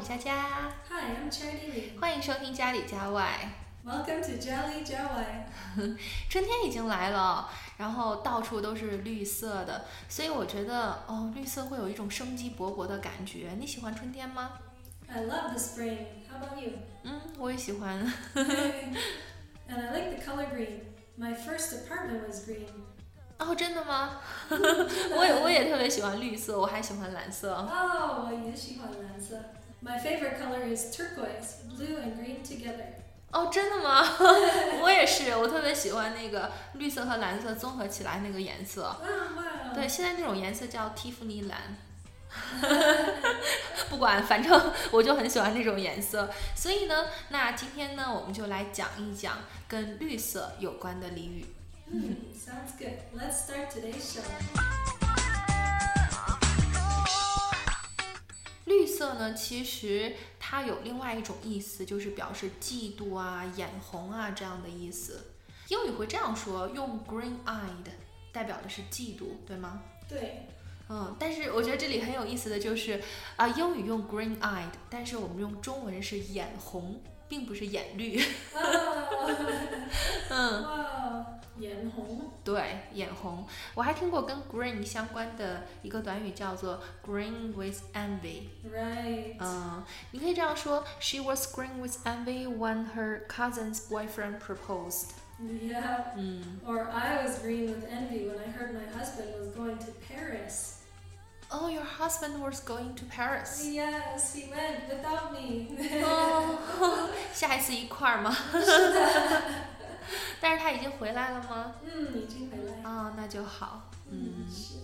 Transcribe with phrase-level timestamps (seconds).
[0.00, 0.72] 佳佳。
[0.88, 2.00] Hi, I'm Charity Lee.
[2.00, 3.50] 欢迎收听家里家外。
[3.84, 5.94] Welcome to Jolly Jawai.
[6.28, 13.50] 春天已经来了，然后到处都是绿色的，所以我觉得哦，绿色会有一种生机勃勃的感觉。
[13.58, 14.52] 你喜欢春天吗
[15.08, 15.98] ？I love the spring.
[16.30, 16.72] How about you?
[17.04, 18.12] 嗯，我也喜欢。
[18.34, 18.96] and
[19.68, 20.80] I like the color green.
[21.18, 22.66] My first apartment was green.
[23.38, 24.20] 哦，真的吗？
[24.50, 27.54] 我也我也特别喜欢绿色，我还喜欢蓝色。
[27.54, 29.36] Oh, 我也喜欢蓝色.
[29.82, 32.84] My favorite color is turquoise, blue and green together.
[33.32, 34.04] 哦，真的吗？
[34.82, 38.96] 我也是，我特别喜欢那个绿色和蓝色综合起来那个颜色。
[39.74, 41.76] 对，现在那种颜色叫蒂芙尼蓝。
[43.88, 46.28] 不管，反正我就很喜欢那种颜色。
[46.54, 51.46] 所以呢，那今天呢，我们就来讲一讲跟绿色有关的俚语。
[51.90, 52.98] Hmm, sounds good.
[53.16, 54.59] Let's start today's show.
[59.00, 65.24] 色呢，其实它有另外一种意思，就是表示嫉妒啊、眼红啊这样的意思。
[65.68, 67.88] 英语会这样说，用 green-eyed
[68.30, 69.80] 代表的是嫉妒，对吗？
[70.06, 70.46] 对。
[70.90, 73.02] 嗯，但是我觉得这里很有意思的就是
[73.36, 78.22] 啊，英语用 green-eyed，但是我们用中文是眼红，并不是眼绿。
[78.52, 79.30] Oh,
[80.28, 80.99] 嗯.
[81.57, 83.45] 眼红.对，眼红。
[83.73, 88.49] 我还听过跟 green 相关的一个短语叫做 green with envy。
[88.65, 89.35] Right.
[89.39, 95.11] 嗯，你可以这样说：She was green with envy when her cousin's boyfriend proposed。
[95.41, 96.13] Yeah.
[96.15, 99.91] 嗯， Or I was green with envy when I heard my husband was going to
[100.07, 100.73] Paris.
[101.51, 103.63] Oh, your husband was going to Paris。
[103.65, 105.67] Yes, he went without me.
[106.03, 108.35] 哦，下一次一块儿吗？
[110.41, 111.75] 但是他已经回来了吗？
[111.83, 112.81] 嗯，已经回来。
[112.89, 113.89] 啊、那就好。
[114.09, 114.75] 嗯，是。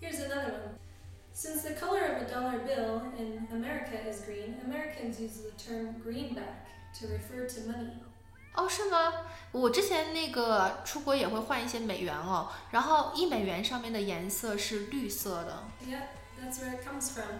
[0.00, 0.76] Here's another one.
[1.34, 5.94] Since the color of a dollar bill in America is green, Americans use the term
[6.02, 6.64] greenback
[6.98, 7.92] to refer to money.
[8.54, 9.12] 哦，是吗？
[9.52, 15.62] 我之前那个出国也会换一些美元哦，然后一美元上面的颜色是绿色的。
[15.86, 16.06] Yep,
[16.40, 17.38] that's where it comes from.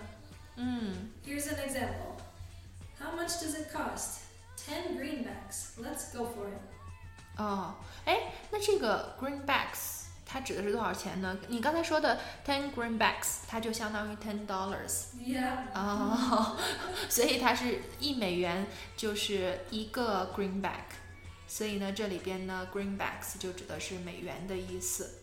[0.56, 2.16] 嗯， Here's an example.
[2.98, 4.20] How much does it cost?
[4.58, 5.78] 10 greenbacks.
[5.78, 6.60] Let's go for it.
[7.37, 7.75] 哦，
[8.05, 11.37] 哎，那这个 greenbacks 它指的是多少钱呢？
[11.47, 15.07] 你刚才说的 ten greenbacks，它就相当于 ten dollars。
[15.19, 15.57] Yeah.
[15.73, 16.57] 哦，
[17.09, 20.95] 所以它是一美元就是一个 greenback，
[21.47, 25.15] 所以呢，这里边呢 greenbacks 就指的是美元的意思。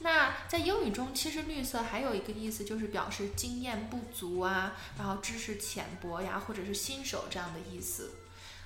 [0.00, 8.12] 那在英语中，其实绿色还有一个意思，就是表示经验不足啊，然后知识浅薄呀，或者是新手这样的意思。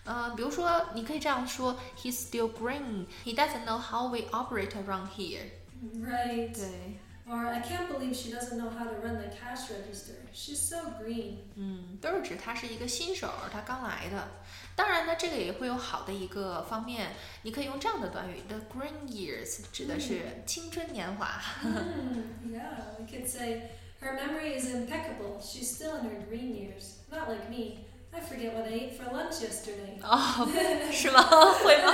[0.05, 3.05] 嗯、比如说，你可以这样说：He's still green.
[3.23, 5.49] He doesn't know how we operate around here.
[5.95, 6.53] Right.
[6.53, 10.15] 对， Or I can't believe she doesn't know how to run the cash register.
[10.33, 11.37] She's so green.
[11.55, 14.27] 嗯，都是指他是一个新手，他刚来的。
[14.75, 17.11] 当然呢，这个也会有好的一个方面，
[17.43, 21.39] 你可以用这样的短语：The green years 指的是青春年华。
[21.61, 23.69] Hmm, yeah, we could say
[24.01, 25.39] her memory is impeccable.
[25.39, 26.97] She's still in her green years.
[27.09, 27.85] Not like me.
[28.10, 30.00] I forget what I ate for lunch yesterday.
[30.02, 30.46] 哦，
[30.92, 31.22] 是吗？
[31.62, 31.92] 会吗？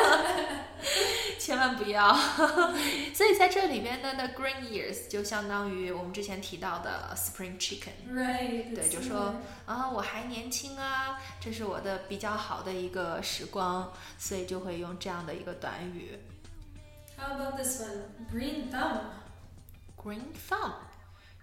[1.39, 2.15] 千万不要。
[3.15, 7.93] 所以在这里边呢，the green years 就相当于我们之前提到的 spring chicken。
[8.11, 8.75] Right.
[8.75, 9.35] 对，就说
[9.67, 16.19] 啊，我还年轻啊，这是我的比较好的一个时光，所以就会用这样的一个短语
[17.19, 18.05] How about this one?
[18.33, 19.01] Green thumb.
[19.97, 20.73] green thumb。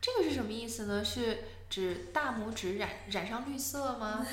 [0.01, 1.05] 这个是什么意思呢？
[1.05, 4.27] 是指大拇指染染上绿色吗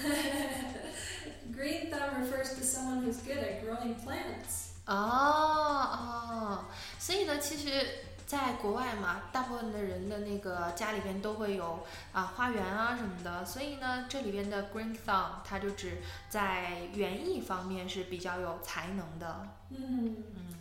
[1.57, 4.73] ？Green thumb refers to someone who's good at growing plants.
[4.87, 6.65] 哦哦，
[6.99, 7.87] 所以呢，其实
[8.27, 15.99] 在国外嘛，大部分的人的那个家里边都会有啊花园啊什么的，所以呢，这里边的 green thumb 它就指
[16.29, 19.47] 在园艺方面是比较有才能的。
[19.71, 20.15] 嗯、mm.
[20.35, 20.55] 嗯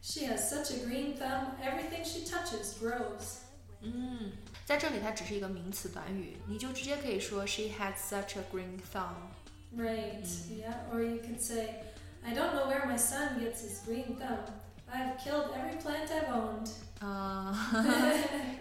[0.00, 3.42] She has such a green thumb, everything she touches grows.
[3.80, 4.32] 嗯，
[4.65, 9.31] 在这里它只是一个名词短语，你就直接可以说 she had such a green thumb。
[9.75, 10.23] Right.
[10.23, 10.59] Mm.
[10.59, 10.75] Yeah.
[10.91, 11.83] Or you could say,
[12.23, 14.45] I don't know where my son gets his green thumb.
[14.91, 16.69] I've killed every plant I've owned.
[16.99, 17.53] 啊、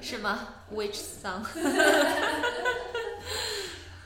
[0.01, 0.49] 是吗？
[0.73, 1.45] Which thumb？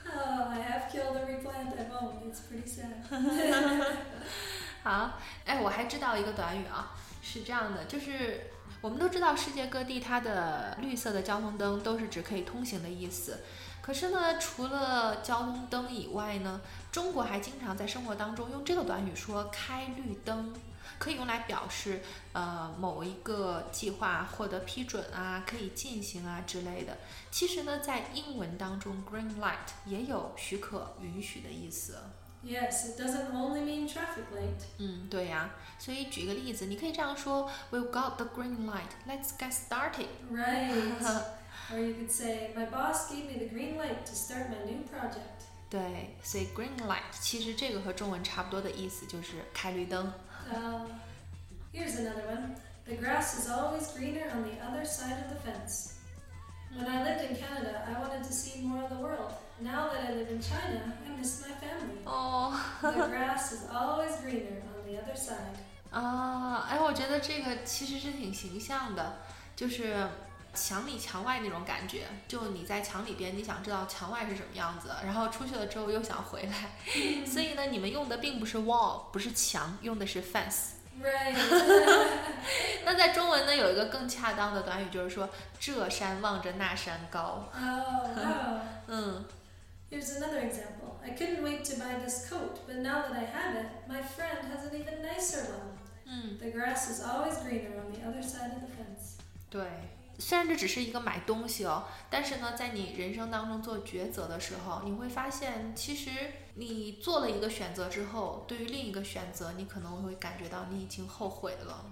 [0.06, 2.22] Oh, I have killed every plant I've owned.
[2.26, 3.04] It's pretty sad.
[4.82, 8.50] 好，哎，我还知道一个短语啊，是这样的，就是
[8.81, 13.39] 我们都知道世界各地它的绿色的交通灯都是指可以通行的意思。
[13.81, 16.61] 可是呢，除了交通灯以外呢，
[16.91, 20.53] 中国还经常在生活当中用这个短语说开绿灯。
[20.97, 22.01] 可以用来表示
[22.33, 26.97] 呃某一个计划获得批准啊，可以进行啊之类的。
[27.31, 31.97] 其实呢，在英文当中，green light 也有许可、允许的意思。
[32.41, 34.63] Yes, it doesn't only mean traffic light.
[34.77, 35.55] 嗯，对呀、啊。
[35.77, 38.91] 所以举一个例子，你可以这样说：We've got the green light.
[39.07, 40.07] Let's get started.
[40.31, 40.71] Right.
[41.71, 44.83] or you could say, My boss gave me the green light to start my new
[44.89, 45.47] project.
[45.69, 50.11] 对，所以 green light 其实这个和中文差不多的意思就是开绿灯。
[50.51, 50.87] Uh,
[51.73, 52.55] here's another one.
[52.85, 55.93] The grass is always greener on the other side of the fence.
[56.75, 59.33] When I lived in Canada, I wanted to see more of the world.
[59.61, 61.99] Now that I live in China, I miss my family.
[62.05, 62.53] Oh.。
[62.81, 65.57] The grass is always greener on the other side.
[65.91, 69.17] 啊，哎，我觉得这个其实是挺形象的，
[69.57, 70.07] 就是
[70.53, 72.03] 墙里墙外那种感觉。
[72.25, 76.71] 就你在墙里边，你想知道墙外是什么样子，然后出去了之后又想回来，
[77.27, 80.69] 所以呢，你们用的并不是 wall，不是墙，用的是 fence。
[81.01, 81.35] Right.
[82.85, 85.29] 那在中文呢，有一个更恰当的短语，就是说
[85.59, 87.49] 这山望着那山高。
[87.53, 88.59] oh, wow.
[88.87, 89.25] 嗯
[89.89, 90.99] Here's another example.
[91.03, 94.37] I couldn't wait to buy this coat, but now that I have it, my friend
[94.51, 95.77] has an even nicer one.
[96.07, 96.39] Mm.
[96.39, 99.17] The grass is always greener on the other side of the fence.
[99.49, 99.65] 对，
[100.19, 106.11] 虽然这只是一个买东西哦，但是呢，在你人生当中做抉择的时候，你会发现，其实
[106.55, 111.85] 你做了一个选择之后，对于另一个选择，你可能会感觉到你已经后悔了。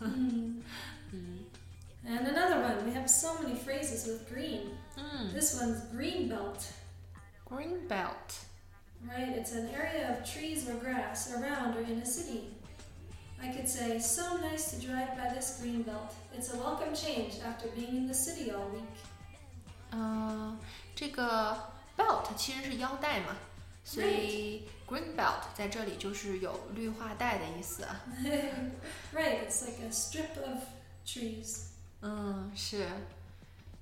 [0.00, 0.62] 嗯。
[2.06, 2.26] And hmm.
[2.26, 4.76] another one, we have so many phrases with green.
[4.94, 5.32] Hmm.
[5.32, 6.66] This one's green belt.
[7.45, 8.45] ，green belt，
[9.07, 9.29] Right?
[9.37, 12.49] It's an area of trees or grass around or in a city.
[13.41, 16.13] I could say, so nice to drive by this green belt.
[16.35, 18.83] It's a welcome change after being in the city all week.
[19.91, 20.59] 嗯，
[20.93, 23.37] 这个 belt 其实是腰带嘛，
[23.85, 27.87] 所以 green belt 在这里就是有绿化带的意思。
[29.13, 30.63] right, it's like a strip of
[31.05, 31.67] trees.
[32.01, 32.85] 嗯，是。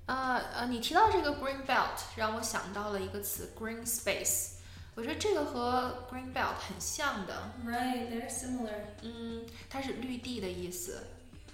[0.06, 4.52] 呃呃，你提到这个 green belt，让我想到了一个词 green space。
[4.94, 7.52] 我觉得这个和 green belt 很像的。
[7.64, 8.80] Right, they're similar.
[9.02, 11.06] 嗯，它是绿地的意思。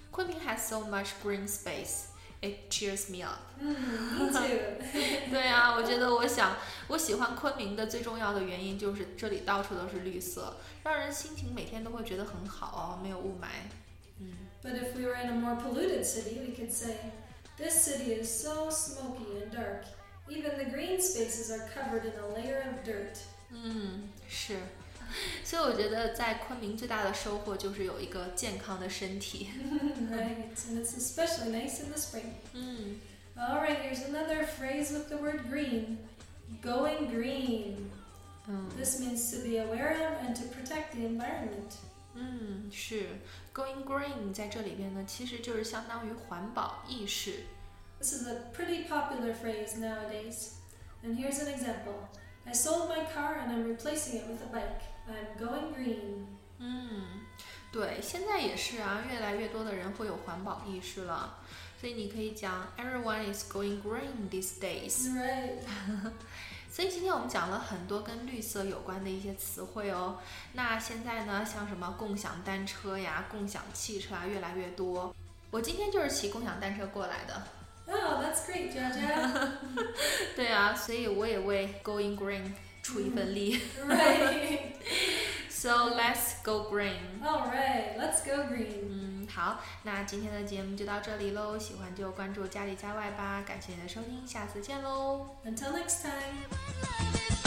[0.09, 2.05] 昆明 has so much green space,
[2.41, 3.39] it cheers me up。
[3.61, 3.75] Mm,
[4.17, 5.29] me too.
[5.29, 6.55] 对啊，我觉得我想
[6.87, 13.47] 我喜欢昆明的最重要的原因就是这里到处都是绿色，让人心情每天都会觉得很好哦，没有雾霾。
[14.21, 14.33] 嗯
[14.63, 16.95] But if we were in a more polluted city, we could say,
[17.59, 19.85] This city is so smoky and dark.
[20.29, 23.17] Even the green spaces are covered in a layer of dirt.
[23.51, 24.57] 嗯，是。
[25.43, 29.49] 所以我觉得在昆明最大的收获就是有一个健康的身体。
[30.11, 30.35] right,
[30.69, 32.33] and it's especially nice in the spring.
[32.53, 32.99] 嗯
[33.37, 35.97] Alright, here's another phrase with the word green.
[36.63, 37.89] Going green.
[38.47, 41.75] 嗯 This means to be aware of and to protect the environment.
[42.13, 43.07] 嗯，是。
[43.53, 47.45] Going green 在这里边呢，其实就是相当于环保意识。
[47.99, 50.53] This is a pretty popular phrase nowadays.
[51.03, 52.09] And here's an example.
[52.45, 54.81] I sold my car and I'm replacing it with a bike.
[55.07, 56.25] I'm going green.
[56.59, 57.21] 嗯，
[57.71, 61.39] 对，现在也是啊，越来越多的人会有环保意识了。
[61.79, 65.09] 所以你可以讲 Everyone is going green these days。
[65.13, 65.59] Right.
[66.70, 70.18] 所以今天我们讲了很多跟绿色有关的一些词汇哦。
[70.52, 75.14] 那现在呢，像什么共享单车呀、共享汽车啊，越来越多。
[75.50, 77.42] 我今天就是骑共享单车过来的。
[77.92, 79.48] Oh, that's great, Jaja.
[80.36, 82.52] 对啊，所以我也为 Going Green
[82.84, 83.60] 出一份力。
[83.88, 84.60] right.
[85.59, 87.21] So let's go green。
[87.23, 88.89] Alright, let's go green.
[88.89, 91.57] 嗯，好，那今天的节目就到这里喽。
[91.57, 93.43] 喜欢就关注家里家外吧。
[93.45, 95.27] 感谢你的收听，下次见喽。
[95.45, 97.38] Until next time.